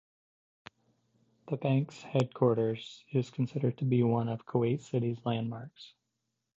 The 1.49 1.57
Bank's 1.57 2.01
Headquarters 2.01 3.03
is 3.11 3.29
considered 3.29 3.77
to 3.77 3.85
be 3.85 4.01
one 4.01 4.29
of 4.29 4.47
Kuwait 4.47 4.81
City's 4.81 5.23
landmarks. 5.25 5.93